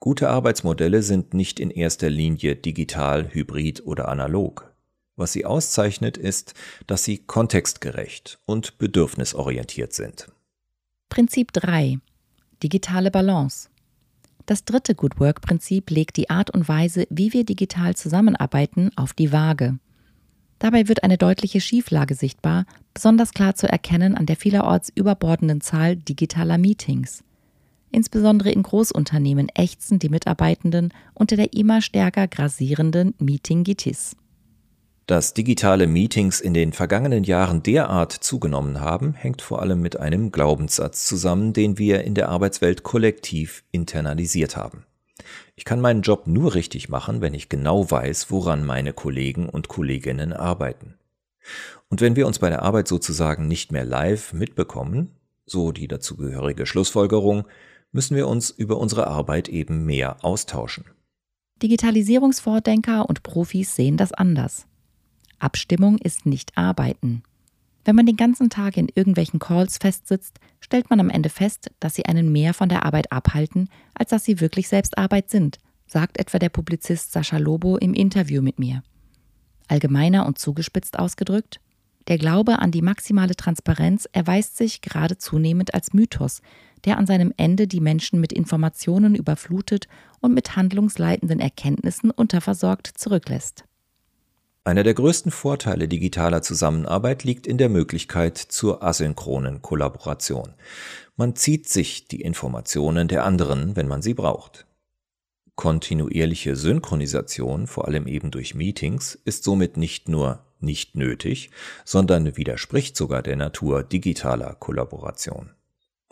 Gute 0.00 0.28
Arbeitsmodelle 0.28 1.02
sind 1.02 1.32
nicht 1.32 1.60
in 1.60 1.70
erster 1.70 2.10
Linie 2.10 2.56
digital, 2.56 3.32
hybrid 3.32 3.86
oder 3.86 4.08
analog. 4.08 4.72
Was 5.14 5.32
sie 5.32 5.44
auszeichnet, 5.44 6.16
ist, 6.16 6.54
dass 6.86 7.04
sie 7.04 7.18
kontextgerecht 7.18 8.40
und 8.44 8.78
bedürfnisorientiert 8.78 9.92
sind. 9.92 10.28
Prinzip 11.08 11.52
3. 11.52 11.98
Digitale 12.62 13.10
Balance. 13.10 13.68
Das 14.46 14.64
dritte 14.64 14.94
Good 14.94 15.20
Work-Prinzip 15.20 15.90
legt 15.90 16.16
die 16.16 16.30
Art 16.30 16.50
und 16.50 16.68
Weise, 16.68 17.06
wie 17.10 17.32
wir 17.32 17.44
digital 17.44 17.94
zusammenarbeiten, 17.94 18.90
auf 18.96 19.12
die 19.12 19.30
Waage. 19.30 19.78
Dabei 20.62 20.86
wird 20.86 21.02
eine 21.02 21.18
deutliche 21.18 21.60
Schieflage 21.60 22.14
sichtbar, 22.14 22.66
besonders 22.94 23.32
klar 23.32 23.56
zu 23.56 23.68
erkennen 23.68 24.16
an 24.16 24.26
der 24.26 24.36
vielerorts 24.36 24.92
überbordenden 24.94 25.60
Zahl 25.60 25.96
digitaler 25.96 26.56
Meetings. 26.56 27.24
Insbesondere 27.90 28.52
in 28.52 28.62
Großunternehmen 28.62 29.48
ächzen 29.56 29.98
die 29.98 30.08
Mitarbeitenden 30.08 30.94
unter 31.14 31.34
der 31.34 31.52
immer 31.52 31.82
stärker 31.82 32.28
grassierenden 32.28 33.12
Meetingitis. 33.18 34.14
Dass 35.06 35.34
digitale 35.34 35.88
Meetings 35.88 36.40
in 36.40 36.54
den 36.54 36.72
vergangenen 36.72 37.24
Jahren 37.24 37.64
derart 37.64 38.12
zugenommen 38.12 38.80
haben, 38.80 39.14
hängt 39.14 39.42
vor 39.42 39.62
allem 39.62 39.80
mit 39.80 39.98
einem 39.98 40.30
Glaubenssatz 40.30 41.06
zusammen, 41.06 41.52
den 41.52 41.76
wir 41.76 42.04
in 42.04 42.14
der 42.14 42.28
Arbeitswelt 42.28 42.84
kollektiv 42.84 43.64
internalisiert 43.72 44.56
haben. 44.56 44.84
Ich 45.56 45.64
kann 45.64 45.80
meinen 45.80 46.02
Job 46.02 46.26
nur 46.26 46.54
richtig 46.54 46.88
machen, 46.88 47.20
wenn 47.20 47.34
ich 47.34 47.48
genau 47.48 47.90
weiß, 47.90 48.30
woran 48.30 48.64
meine 48.64 48.92
Kollegen 48.92 49.48
und 49.48 49.68
Kolleginnen 49.68 50.32
arbeiten. 50.32 50.94
Und 51.88 52.00
wenn 52.00 52.16
wir 52.16 52.26
uns 52.26 52.38
bei 52.38 52.48
der 52.48 52.62
Arbeit 52.62 52.88
sozusagen 52.88 53.48
nicht 53.48 53.72
mehr 53.72 53.84
live 53.84 54.32
mitbekommen, 54.32 55.10
so 55.46 55.72
die 55.72 55.88
dazugehörige 55.88 56.66
Schlussfolgerung, 56.66 57.44
müssen 57.90 58.16
wir 58.16 58.28
uns 58.28 58.50
über 58.50 58.78
unsere 58.78 59.06
Arbeit 59.06 59.48
eben 59.48 59.84
mehr 59.84 60.24
austauschen. 60.24 60.84
Digitalisierungsvordenker 61.62 63.08
und 63.08 63.22
Profis 63.22 63.76
sehen 63.76 63.96
das 63.96 64.12
anders. 64.12 64.66
Abstimmung 65.38 65.98
ist 65.98 66.26
nicht 66.26 66.56
Arbeiten. 66.56 67.22
Wenn 67.84 67.96
man 67.96 68.06
den 68.06 68.16
ganzen 68.16 68.48
Tag 68.48 68.76
in 68.76 68.88
irgendwelchen 68.94 69.40
Calls 69.40 69.78
festsitzt, 69.78 70.38
stellt 70.60 70.88
man 70.90 71.00
am 71.00 71.10
Ende 71.10 71.28
fest, 71.28 71.70
dass 71.80 71.94
sie 71.94 72.06
einen 72.06 72.30
mehr 72.30 72.54
von 72.54 72.68
der 72.68 72.84
Arbeit 72.84 73.10
abhalten, 73.10 73.68
als 73.94 74.10
dass 74.10 74.24
sie 74.24 74.40
wirklich 74.40 74.68
selbst 74.68 74.98
Arbeit 74.98 75.30
sind, 75.30 75.58
sagt 75.86 76.18
etwa 76.18 76.38
der 76.38 76.48
Publizist 76.48 77.12
Sascha 77.12 77.38
Lobo 77.38 77.76
im 77.76 77.94
Interview 77.94 78.40
mit 78.40 78.58
mir. 78.58 78.82
Allgemeiner 79.68 80.26
und 80.26 80.38
zugespitzt 80.38 80.98
ausgedrückt, 80.98 81.60
der 82.08 82.18
Glaube 82.18 82.58
an 82.58 82.72
die 82.72 82.82
maximale 82.82 83.36
Transparenz 83.36 84.08
erweist 84.12 84.56
sich 84.56 84.80
gerade 84.80 85.18
zunehmend 85.18 85.74
als 85.74 85.92
Mythos, 85.92 86.42
der 86.84 86.98
an 86.98 87.06
seinem 87.06 87.32
Ende 87.36 87.68
die 87.68 87.80
Menschen 87.80 88.20
mit 88.20 88.32
Informationen 88.32 89.14
überflutet 89.14 89.86
und 90.20 90.34
mit 90.34 90.56
handlungsleitenden 90.56 91.38
Erkenntnissen 91.38 92.10
unterversorgt 92.10 92.88
zurücklässt. 92.88 93.64
Einer 94.64 94.84
der 94.84 94.94
größten 94.94 95.32
Vorteile 95.32 95.88
digitaler 95.88 96.40
Zusammenarbeit 96.40 97.24
liegt 97.24 97.48
in 97.48 97.58
der 97.58 97.68
Möglichkeit 97.68 98.38
zur 98.38 98.80
asynchronen 98.82 99.60
Kollaboration. 99.60 100.54
Man 101.16 101.34
zieht 101.34 101.68
sich 101.68 102.06
die 102.06 102.20
Informationen 102.20 103.08
der 103.08 103.24
anderen, 103.24 103.74
wenn 103.74 103.88
man 103.88 104.02
sie 104.02 104.14
braucht. 104.14 104.66
Kontinuierliche 105.56 106.54
Synchronisation, 106.54 107.66
vor 107.66 107.88
allem 107.88 108.06
eben 108.06 108.30
durch 108.30 108.54
Meetings, 108.54 109.18
ist 109.24 109.42
somit 109.42 109.76
nicht 109.76 110.08
nur 110.08 110.44
nicht 110.60 110.94
nötig, 110.94 111.50
sondern 111.84 112.36
widerspricht 112.36 112.96
sogar 112.96 113.22
der 113.22 113.36
Natur 113.36 113.82
digitaler 113.82 114.54
Kollaboration. 114.54 115.50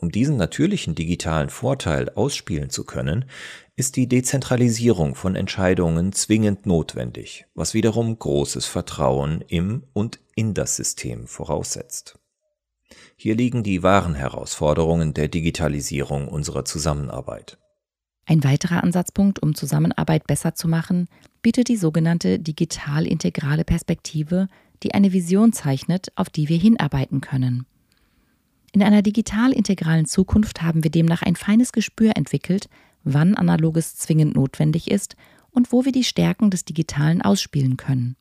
Um 0.00 0.10
diesen 0.10 0.38
natürlichen 0.38 0.94
digitalen 0.94 1.50
Vorteil 1.50 2.08
ausspielen 2.08 2.70
zu 2.70 2.84
können, 2.84 3.26
ist 3.76 3.96
die 3.96 4.08
Dezentralisierung 4.08 5.14
von 5.14 5.36
Entscheidungen 5.36 6.12
zwingend 6.12 6.64
notwendig, 6.64 7.44
was 7.54 7.74
wiederum 7.74 8.18
großes 8.18 8.64
Vertrauen 8.64 9.44
im 9.46 9.82
und 9.92 10.18
in 10.34 10.54
das 10.54 10.76
System 10.76 11.26
voraussetzt. 11.26 12.18
Hier 13.14 13.34
liegen 13.34 13.62
die 13.62 13.82
wahren 13.82 14.14
Herausforderungen 14.14 15.12
der 15.12 15.28
Digitalisierung 15.28 16.28
unserer 16.28 16.64
Zusammenarbeit. 16.64 17.58
Ein 18.24 18.42
weiterer 18.42 18.82
Ansatzpunkt, 18.82 19.42
um 19.42 19.54
Zusammenarbeit 19.54 20.26
besser 20.26 20.54
zu 20.54 20.66
machen, 20.66 21.08
bietet 21.42 21.68
die 21.68 21.76
sogenannte 21.76 22.38
digital-integrale 22.38 23.64
Perspektive, 23.64 24.48
die 24.82 24.94
eine 24.94 25.12
Vision 25.12 25.52
zeichnet, 25.52 26.10
auf 26.16 26.30
die 26.30 26.48
wir 26.48 26.56
hinarbeiten 26.56 27.20
können. 27.20 27.66
In 28.72 28.82
einer 28.82 29.02
digital 29.02 29.52
integralen 29.52 30.06
Zukunft 30.06 30.62
haben 30.62 30.84
wir 30.84 30.90
demnach 30.90 31.22
ein 31.22 31.36
feines 31.36 31.72
Gespür 31.72 32.16
entwickelt, 32.16 32.68
wann 33.02 33.34
analoges 33.34 33.96
zwingend 33.96 34.34
notwendig 34.36 34.90
ist 34.90 35.16
und 35.50 35.72
wo 35.72 35.84
wir 35.84 35.92
die 35.92 36.04
Stärken 36.04 36.50
des 36.50 36.64
Digitalen 36.64 37.22
ausspielen 37.22 37.76
können. 37.76 38.16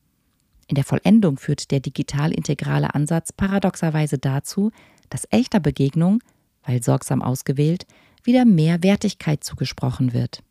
In 0.66 0.74
der 0.74 0.84
Vollendung 0.84 1.36
führt 1.36 1.70
der 1.70 1.80
digital 1.80 2.32
integrale 2.32 2.94
Ansatz 2.94 3.32
paradoxerweise 3.32 4.18
dazu, 4.18 4.70
dass 5.08 5.26
echter 5.30 5.60
Begegnung, 5.60 6.20
weil 6.64 6.82
sorgsam 6.82 7.22
ausgewählt, 7.22 7.86
wieder 8.22 8.44
mehr 8.44 8.82
Wertigkeit 8.82 9.42
zugesprochen 9.42 10.12
wird. 10.12 10.42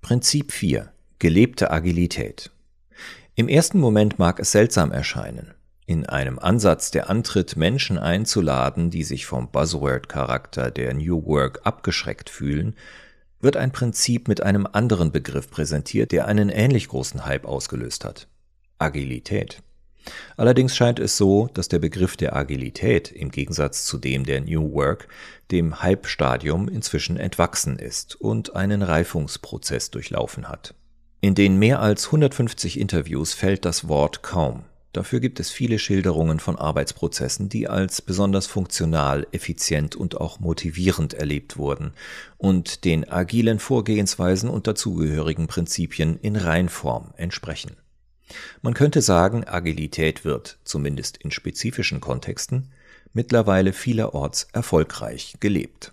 Prinzip 0.00 0.52
4. 0.52 0.92
Gelebte 1.18 1.70
Agilität. 1.70 2.50
Im 3.34 3.48
ersten 3.48 3.80
Moment 3.80 4.18
mag 4.18 4.38
es 4.38 4.52
seltsam 4.52 4.92
erscheinen, 4.92 5.53
in 5.86 6.06
einem 6.06 6.38
Ansatz, 6.38 6.90
der 6.90 7.10
antritt, 7.10 7.56
Menschen 7.56 7.98
einzuladen, 7.98 8.90
die 8.90 9.04
sich 9.04 9.26
vom 9.26 9.50
Buzzword-Charakter 9.50 10.70
der 10.70 10.94
New 10.94 11.24
Work 11.26 11.60
abgeschreckt 11.64 12.30
fühlen, 12.30 12.74
wird 13.40 13.56
ein 13.56 13.72
Prinzip 13.72 14.26
mit 14.26 14.42
einem 14.42 14.66
anderen 14.70 15.12
Begriff 15.12 15.50
präsentiert, 15.50 16.12
der 16.12 16.26
einen 16.26 16.48
ähnlich 16.48 16.88
großen 16.88 17.26
Hype 17.26 17.44
ausgelöst 17.44 18.04
hat. 18.04 18.28
Agilität. 18.78 19.62
Allerdings 20.36 20.76
scheint 20.76 20.98
es 20.98 21.16
so, 21.16 21.48
dass 21.54 21.68
der 21.68 21.78
Begriff 21.78 22.16
der 22.16 22.36
Agilität 22.36 23.10
im 23.10 23.30
Gegensatz 23.30 23.84
zu 23.84 23.98
dem 23.98 24.24
der 24.24 24.40
New 24.40 24.72
Work 24.72 25.08
dem 25.50 25.82
Hype-Stadium 25.82 26.68
inzwischen 26.68 27.16
entwachsen 27.16 27.78
ist 27.78 28.14
und 28.20 28.56
einen 28.56 28.82
Reifungsprozess 28.82 29.90
durchlaufen 29.90 30.48
hat. 30.48 30.74
In 31.20 31.34
den 31.34 31.58
mehr 31.58 31.80
als 31.80 32.06
150 32.06 32.78
Interviews 32.78 33.32
fällt 33.32 33.64
das 33.64 33.88
Wort 33.88 34.22
kaum. 34.22 34.64
Dafür 34.94 35.18
gibt 35.18 35.40
es 35.40 35.50
viele 35.50 35.80
Schilderungen 35.80 36.38
von 36.38 36.54
Arbeitsprozessen, 36.54 37.48
die 37.48 37.66
als 37.66 38.00
besonders 38.00 38.46
funktional, 38.46 39.26
effizient 39.32 39.96
und 39.96 40.20
auch 40.20 40.38
motivierend 40.38 41.14
erlebt 41.14 41.56
wurden 41.56 41.94
und 42.38 42.84
den 42.84 43.08
agilen 43.10 43.58
Vorgehensweisen 43.58 44.48
und 44.48 44.68
dazugehörigen 44.68 45.48
Prinzipien 45.48 46.16
in 46.22 46.36
Reinform 46.36 47.12
entsprechen. 47.16 47.76
Man 48.62 48.74
könnte 48.74 49.02
sagen, 49.02 49.42
Agilität 49.42 50.24
wird, 50.24 50.60
zumindest 50.62 51.16
in 51.16 51.32
spezifischen 51.32 52.00
Kontexten, 52.00 52.70
mittlerweile 53.12 53.72
vielerorts 53.72 54.46
erfolgreich 54.52 55.34
gelebt. 55.40 55.92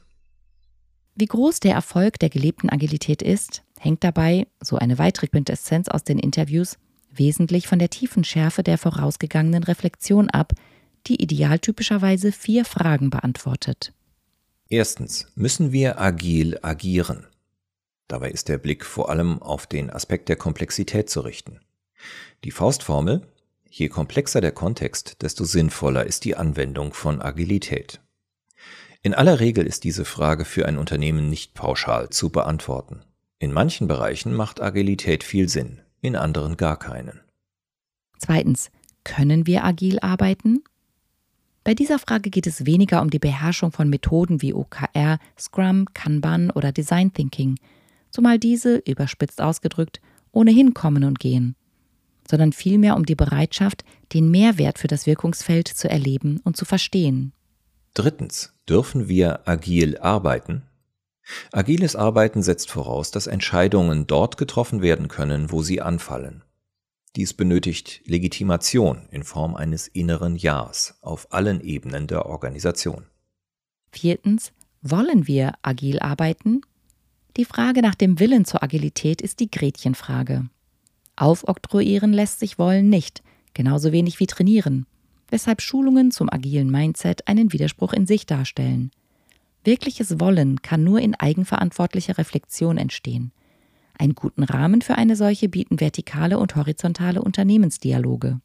Wie 1.15 1.25
groß 1.25 1.59
der 1.59 1.73
Erfolg 1.73 2.19
der 2.19 2.29
gelebten 2.29 2.69
Agilität 2.69 3.23
ist, 3.23 3.63
hängt 3.79 4.03
dabei, 4.03 4.45
so 4.61 4.75
eine 4.75 4.99
weitere 4.99 5.25
Quintessenz 5.25 5.87
aus 5.87 6.03
den 6.03 6.19
Interviews, 6.19 6.77
wesentlich 7.13 7.67
von 7.67 7.79
der 7.79 7.89
tiefen 7.89 8.23
Schärfe 8.23 8.63
der 8.63 8.77
vorausgegangenen 8.77 9.63
Reflexion 9.63 10.29
ab, 10.29 10.53
die 11.07 11.21
idealtypischerweise 11.21 12.31
vier 12.31 12.65
Fragen 12.65 13.09
beantwortet. 13.09 13.93
Erstens, 14.69 15.27
müssen 15.35 15.71
wir 15.71 15.99
agil 15.99 16.57
agieren? 16.61 17.27
Dabei 18.07 18.31
ist 18.31 18.49
der 18.49 18.57
Blick 18.57 18.85
vor 18.85 19.09
allem 19.09 19.41
auf 19.41 19.67
den 19.67 19.89
Aspekt 19.89 20.29
der 20.29 20.35
Komplexität 20.35 21.09
zu 21.09 21.21
richten. 21.21 21.59
Die 22.43 22.51
Faustformel, 22.51 23.21
je 23.69 23.89
komplexer 23.89 24.41
der 24.41 24.51
Kontext, 24.51 25.21
desto 25.21 25.45
sinnvoller 25.45 26.05
ist 26.05 26.25
die 26.25 26.35
Anwendung 26.35 26.93
von 26.93 27.21
Agilität. 27.21 28.01
In 29.01 29.13
aller 29.13 29.39
Regel 29.39 29.65
ist 29.65 29.83
diese 29.83 30.05
Frage 30.05 30.45
für 30.45 30.67
ein 30.67 30.77
Unternehmen 30.77 31.29
nicht 31.29 31.53
pauschal 31.53 32.09
zu 32.09 32.29
beantworten. 32.29 33.01
In 33.39 33.51
manchen 33.51 33.87
Bereichen 33.87 34.33
macht 34.33 34.61
Agilität 34.61 35.23
viel 35.23 35.49
Sinn, 35.49 35.81
in 36.01 36.15
anderen 36.15 36.57
gar 36.57 36.77
keinen. 36.77 37.19
Zweitens, 38.17 38.71
können 39.03 39.47
wir 39.47 39.63
agil 39.63 39.99
arbeiten? 39.99 40.63
Bei 41.63 41.73
dieser 41.73 41.99
Frage 41.99 42.29
geht 42.29 42.47
es 42.47 42.65
weniger 42.65 43.01
um 43.01 43.09
die 43.09 43.19
Beherrschung 43.19 43.71
von 43.71 43.89
Methoden 43.89 44.41
wie 44.41 44.53
OKR, 44.53 45.19
Scrum, 45.37 45.85
Kanban 45.93 46.49
oder 46.51 46.71
Design 46.71 47.13
Thinking, 47.13 47.57
zumal 48.09 48.39
diese, 48.39 48.77
überspitzt 48.77 49.41
ausgedrückt, 49.41 50.01
ohnehin 50.31 50.73
kommen 50.73 51.03
und 51.03 51.19
gehen 51.19 51.55
sondern 52.31 52.53
vielmehr 52.53 52.95
um 52.95 53.05
die 53.05 53.15
Bereitschaft, 53.15 53.83
den 54.13 54.31
Mehrwert 54.31 54.79
für 54.79 54.87
das 54.87 55.05
Wirkungsfeld 55.05 55.67
zu 55.67 55.89
erleben 55.89 56.39
und 56.43 56.55
zu 56.55 56.65
verstehen. 56.65 57.33
Drittens, 57.93 58.53
dürfen 58.69 59.09
wir 59.09 59.47
agil 59.47 59.97
arbeiten? 59.97 60.63
Agiles 61.51 61.95
Arbeiten 61.95 62.43
setzt 62.43 62.69
voraus, 62.69 63.11
dass 63.11 63.27
Entscheidungen 63.27 64.07
dort 64.07 64.37
getroffen 64.37 64.81
werden 64.81 65.07
können, 65.07 65.51
wo 65.51 65.61
sie 65.61 65.81
anfallen. 65.81 66.43
Dies 67.15 67.33
benötigt 67.33 68.01
Legitimation 68.05 69.07
in 69.11 69.23
Form 69.23 69.55
eines 69.55 69.87
inneren 69.87 70.37
Ja's 70.37 70.97
auf 71.01 71.33
allen 71.33 71.59
Ebenen 71.59 72.07
der 72.07 72.25
Organisation. 72.25 73.05
Viertens, 73.91 74.53
wollen 74.81 75.27
wir 75.27 75.53
agil 75.61 75.99
arbeiten? 75.99 76.61
Die 77.37 77.45
Frage 77.45 77.81
nach 77.81 77.95
dem 77.95 78.19
Willen 78.19 78.45
zur 78.45 78.63
Agilität 78.63 79.21
ist 79.21 79.39
die 79.39 79.51
Gretchenfrage. 79.51 80.49
Aufoktroyieren 81.17 82.13
lässt 82.13 82.39
sich 82.39 82.57
Wollen 82.57 82.89
nicht, 82.89 83.21
genauso 83.53 83.91
wenig 83.91 84.19
wie 84.19 84.27
trainieren, 84.27 84.85
weshalb 85.29 85.61
Schulungen 85.61 86.11
zum 86.11 86.29
agilen 86.31 86.71
Mindset 86.71 87.27
einen 87.27 87.51
Widerspruch 87.51 87.93
in 87.93 88.07
sich 88.07 88.25
darstellen. 88.25 88.91
Wirkliches 89.63 90.19
Wollen 90.19 90.61
kann 90.61 90.83
nur 90.83 90.99
in 90.99 91.15
eigenverantwortlicher 91.15 92.17
Reflexion 92.17 92.77
entstehen. 92.77 93.31
Einen 93.97 94.15
guten 94.15 94.43
Rahmen 94.43 94.81
für 94.81 94.95
eine 94.95 95.15
solche 95.15 95.47
bieten 95.47 95.79
vertikale 95.79 96.39
und 96.39 96.55
horizontale 96.55 97.21
Unternehmensdialoge. 97.21 98.41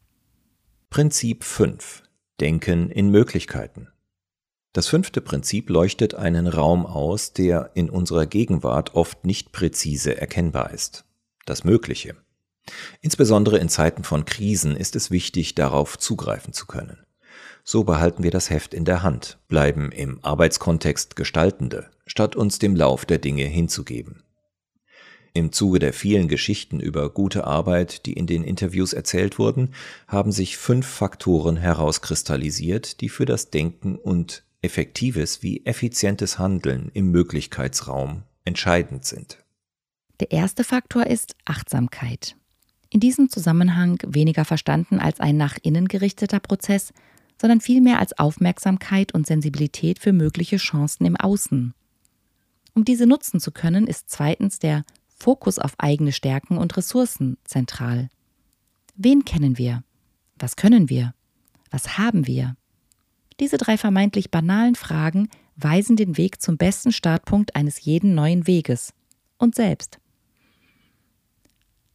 Prinzip 0.89 1.43
5. 1.43 2.03
Denken 2.39 2.91
in 2.91 3.09
Möglichkeiten. 3.09 3.87
Das 4.73 4.87
fünfte 4.87 5.21
Prinzip 5.21 5.71
leuchtet 5.71 6.13
einen 6.13 6.45
Raum 6.45 6.85
aus, 6.85 7.33
der 7.33 7.71
in 7.73 7.89
unserer 7.89 8.27
Gegenwart 8.27 8.93
oft 8.93 9.25
nicht 9.25 9.51
präzise 9.51 10.21
erkennbar 10.21 10.71
ist. 10.71 11.05
Das 11.47 11.63
Mögliche. 11.63 12.15
Insbesondere 13.01 13.57
in 13.57 13.69
Zeiten 13.69 14.03
von 14.03 14.25
Krisen 14.25 14.75
ist 14.75 14.95
es 14.95 15.09
wichtig, 15.09 15.55
darauf 15.55 15.97
zugreifen 15.97 16.53
zu 16.53 16.67
können. 16.67 17.06
So 17.69 17.83
behalten 17.83 18.23
wir 18.23 18.31
das 18.31 18.49
Heft 18.49 18.73
in 18.73 18.85
der 18.85 19.03
Hand, 19.03 19.39
bleiben 19.49 19.91
im 19.91 20.23
Arbeitskontext 20.23 21.17
Gestaltende, 21.17 21.91
statt 22.05 22.37
uns 22.37 22.59
dem 22.59 22.77
Lauf 22.77 23.05
der 23.05 23.17
Dinge 23.17 23.43
hinzugeben. 23.43 24.23
Im 25.33 25.51
Zuge 25.51 25.79
der 25.79 25.91
vielen 25.91 26.29
Geschichten 26.29 26.79
über 26.79 27.09
gute 27.09 27.43
Arbeit, 27.43 28.05
die 28.05 28.13
in 28.13 28.25
den 28.25 28.45
Interviews 28.45 28.93
erzählt 28.93 29.37
wurden, 29.37 29.73
haben 30.07 30.31
sich 30.31 30.55
fünf 30.55 30.87
Faktoren 30.87 31.57
herauskristallisiert, 31.57 33.01
die 33.01 33.09
für 33.09 33.25
das 33.25 33.49
Denken 33.49 33.97
und 33.97 34.43
effektives 34.61 35.43
wie 35.43 35.65
effizientes 35.65 36.39
Handeln 36.39 36.89
im 36.93 37.11
Möglichkeitsraum 37.11 38.23
entscheidend 38.45 39.03
sind. 39.03 39.39
Der 40.21 40.31
erste 40.31 40.63
Faktor 40.63 41.07
ist 41.07 41.35
Achtsamkeit. 41.43 42.37
In 42.89 43.01
diesem 43.01 43.29
Zusammenhang 43.29 43.99
weniger 44.07 44.45
verstanden 44.45 44.99
als 44.99 45.19
ein 45.19 45.35
nach 45.35 45.57
innen 45.61 45.89
gerichteter 45.89 46.39
Prozess, 46.39 46.93
sondern 47.39 47.61
vielmehr 47.61 47.99
als 47.99 48.17
Aufmerksamkeit 48.17 49.13
und 49.13 49.27
Sensibilität 49.27 49.99
für 49.99 50.13
mögliche 50.13 50.57
Chancen 50.57 51.05
im 51.05 51.15
Außen. 51.15 51.73
Um 52.73 52.85
diese 52.85 53.07
nutzen 53.07 53.39
zu 53.39 53.51
können, 53.51 53.87
ist 53.87 54.09
zweitens 54.09 54.59
der 54.59 54.83
Fokus 55.07 55.57
auf 55.59 55.73
eigene 55.79 56.11
Stärken 56.11 56.57
und 56.57 56.77
Ressourcen 56.77 57.37
zentral. 57.43 58.09
Wen 58.95 59.25
kennen 59.25 59.57
wir? 59.57 59.83
Was 60.37 60.55
können 60.55 60.89
wir? 60.89 61.13
Was 61.71 61.97
haben 61.97 62.27
wir? 62.27 62.55
Diese 63.39 63.57
drei 63.57 63.77
vermeintlich 63.77 64.31
banalen 64.31 64.75
Fragen 64.75 65.29
weisen 65.55 65.95
den 65.95 66.17
Weg 66.17 66.41
zum 66.41 66.57
besten 66.57 66.91
Startpunkt 66.91 67.55
eines 67.55 67.83
jeden 67.83 68.15
neuen 68.15 68.47
Weges 68.47 68.93
und 69.37 69.55
selbst. 69.55 69.99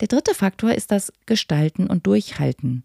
Der 0.00 0.08
dritte 0.08 0.34
Faktor 0.34 0.72
ist 0.72 0.90
das 0.90 1.12
Gestalten 1.26 1.86
und 1.86 2.06
Durchhalten. 2.06 2.84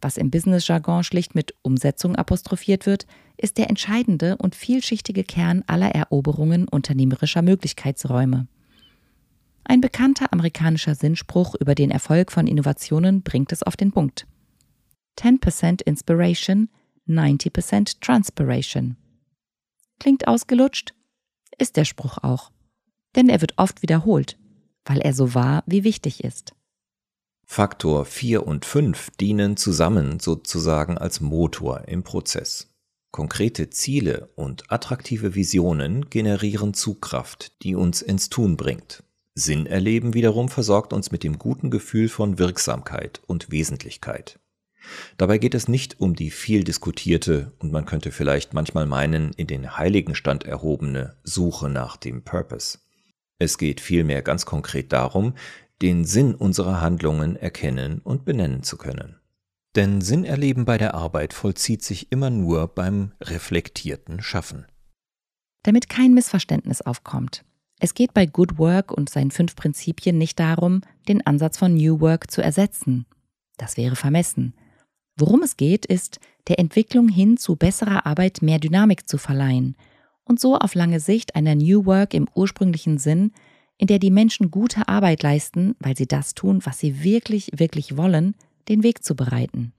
Was 0.00 0.16
im 0.16 0.30
Business-Jargon 0.30 1.04
schlicht 1.04 1.34
mit 1.34 1.54
Umsetzung 1.62 2.16
apostrophiert 2.16 2.86
wird, 2.86 3.06
ist 3.36 3.58
der 3.58 3.68
entscheidende 3.68 4.36
und 4.36 4.54
vielschichtige 4.54 5.24
Kern 5.24 5.64
aller 5.66 5.90
Eroberungen 5.90 6.68
unternehmerischer 6.68 7.42
Möglichkeitsräume. 7.42 8.46
Ein 9.64 9.80
bekannter 9.80 10.32
amerikanischer 10.32 10.94
Sinnspruch 10.94 11.54
über 11.56 11.74
den 11.74 11.90
Erfolg 11.90 12.30
von 12.30 12.46
Innovationen 12.46 13.22
bringt 13.22 13.52
es 13.52 13.62
auf 13.62 13.76
den 13.76 13.90
Punkt. 13.90 14.26
10% 15.18 15.82
Inspiration, 15.82 16.68
90% 17.08 18.00
Transpiration. 18.00 18.96
Klingt 19.98 20.28
ausgelutscht? 20.28 20.94
Ist 21.58 21.76
der 21.76 21.84
Spruch 21.84 22.18
auch. 22.18 22.52
Denn 23.16 23.28
er 23.28 23.40
wird 23.40 23.54
oft 23.56 23.82
wiederholt 23.82 24.36
weil 24.86 25.00
er 25.00 25.12
so 25.12 25.34
wahr 25.34 25.62
wie 25.66 25.84
wichtig 25.84 26.24
ist. 26.24 26.54
Faktor 27.48 28.04
4 28.04 28.46
und 28.46 28.64
5 28.64 29.10
dienen 29.18 29.56
zusammen 29.56 30.20
sozusagen 30.20 30.98
als 30.98 31.20
Motor 31.20 31.84
im 31.86 32.02
Prozess. 32.02 32.74
Konkrete 33.12 33.70
Ziele 33.70 34.28
und 34.34 34.70
attraktive 34.70 35.34
Visionen 35.34 36.10
generieren 36.10 36.74
Zugkraft, 36.74 37.62
die 37.62 37.74
uns 37.74 38.02
ins 38.02 38.28
Tun 38.28 38.58
bringt. 38.58 39.04
Sinn 39.34 39.64
erleben 39.64 40.12
wiederum 40.12 40.48
versorgt 40.48 40.92
uns 40.92 41.12
mit 41.12 41.22
dem 41.22 41.38
guten 41.38 41.70
Gefühl 41.70 42.10
von 42.10 42.38
Wirksamkeit 42.38 43.22
und 43.26 43.50
Wesentlichkeit. 43.50 44.38
Dabei 45.16 45.38
geht 45.38 45.54
es 45.54 45.68
nicht 45.68 46.00
um 46.00 46.14
die 46.14 46.30
viel 46.30 46.64
diskutierte 46.64 47.52
und 47.58 47.72
man 47.72 47.86
könnte 47.86 48.10
vielleicht 48.10 48.54
manchmal 48.54 48.86
meinen, 48.86 49.32
in 49.32 49.46
den 49.46 49.78
Heiligenstand 49.78 50.44
erhobene 50.44 51.16
Suche 51.22 51.70
nach 51.70 51.96
dem 51.96 52.22
Purpose. 52.22 52.78
Es 53.38 53.58
geht 53.58 53.80
vielmehr 53.80 54.22
ganz 54.22 54.46
konkret 54.46 54.92
darum, 54.92 55.34
den 55.82 56.04
Sinn 56.04 56.34
unserer 56.34 56.80
Handlungen 56.80 57.36
erkennen 57.36 58.00
und 58.00 58.24
benennen 58.24 58.62
zu 58.62 58.76
können. 58.76 59.16
Denn 59.74 60.00
Sinn 60.00 60.24
erleben 60.24 60.64
bei 60.64 60.78
der 60.78 60.94
Arbeit 60.94 61.34
vollzieht 61.34 61.82
sich 61.82 62.10
immer 62.10 62.30
nur 62.30 62.68
beim 62.68 63.12
reflektierten 63.20 64.22
Schaffen. 64.22 64.66
Damit 65.62 65.88
kein 65.88 66.14
Missverständnis 66.14 66.80
aufkommt. 66.80 67.44
Es 67.78 67.92
geht 67.92 68.14
bei 68.14 68.24
Good 68.24 68.56
Work 68.56 68.90
und 68.90 69.10
seinen 69.10 69.30
fünf 69.30 69.54
Prinzipien 69.54 70.16
nicht 70.16 70.40
darum, 70.40 70.80
den 71.08 71.26
Ansatz 71.26 71.58
von 71.58 71.74
New 71.74 72.00
Work 72.00 72.30
zu 72.30 72.40
ersetzen. 72.40 73.04
Das 73.58 73.76
wäre 73.76 73.96
vermessen. 73.96 74.54
Worum 75.18 75.42
es 75.42 75.58
geht, 75.58 75.84
ist, 75.84 76.20
der 76.48 76.58
Entwicklung 76.58 77.08
hin 77.08 77.36
zu 77.36 77.56
besserer 77.56 78.06
Arbeit 78.06 78.40
mehr 78.40 78.58
Dynamik 78.58 79.08
zu 79.08 79.18
verleihen 79.18 79.76
und 80.24 80.40
so 80.40 80.56
auf 80.56 80.74
lange 80.74 81.00
Sicht 81.00 81.34
einer 81.34 81.54
New 81.54 81.86
Work 81.86 82.14
im 82.14 82.28
ursprünglichen 82.34 82.98
Sinn, 82.98 83.32
in 83.78 83.86
der 83.86 83.98
die 83.98 84.10
Menschen 84.10 84.50
gute 84.50 84.88
Arbeit 84.88 85.22
leisten, 85.22 85.76
weil 85.80 85.96
sie 85.96 86.06
das 86.06 86.34
tun, 86.34 86.60
was 86.64 86.78
sie 86.78 87.02
wirklich, 87.02 87.50
wirklich 87.54 87.96
wollen, 87.96 88.34
den 88.68 88.82
Weg 88.82 89.04
zu 89.04 89.14
bereiten. 89.14 89.72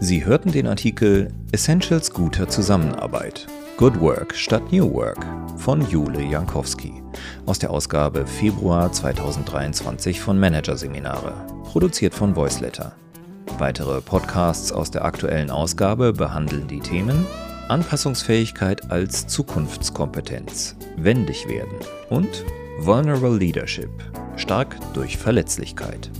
Sie 0.00 0.26
hörten 0.26 0.52
den 0.52 0.66
Artikel 0.66 1.32
Essentials 1.52 2.10
guter 2.10 2.46
Zusammenarbeit. 2.46 3.46
Good 3.78 3.98
Work 4.00 4.34
statt 4.36 4.70
New 4.70 4.92
Work 4.92 5.26
von 5.56 5.80
Jule 5.88 6.22
Jankowski 6.22 7.02
aus 7.46 7.58
der 7.58 7.70
Ausgabe 7.70 8.26
Februar 8.26 8.92
2023 8.92 10.20
von 10.20 10.38
Managerseminare, 10.38 11.32
produziert 11.64 12.14
von 12.14 12.36
Voiceletter. 12.36 12.94
Weitere 13.58 14.00
Podcasts 14.00 14.72
aus 14.72 14.90
der 14.90 15.04
aktuellen 15.04 15.50
Ausgabe 15.50 16.12
behandeln 16.12 16.66
die 16.66 16.80
Themen 16.80 17.24
Anpassungsfähigkeit 17.68 18.90
als 18.90 19.28
Zukunftskompetenz, 19.28 20.74
wendig 20.96 21.48
werden 21.48 21.78
und 22.10 22.44
Vulnerable 22.80 23.36
Leadership, 23.36 23.90
stark 24.36 24.76
durch 24.92 25.16
Verletzlichkeit. 25.16 26.10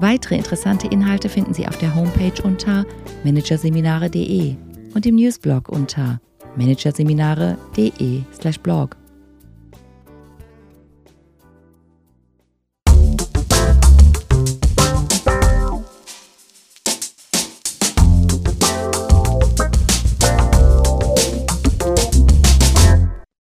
Weitere 0.00 0.34
interessante 0.36 0.88
Inhalte 0.88 1.28
finden 1.28 1.54
Sie 1.54 1.68
auf 1.68 1.78
der 1.78 1.94
Homepage 1.94 2.42
unter 2.42 2.84
managerseminare.de 3.22 4.56
und 4.94 5.06
im 5.06 5.14
Newsblog 5.14 5.68
unter 5.68 6.20
managerseminare.de/blog. 6.56 8.96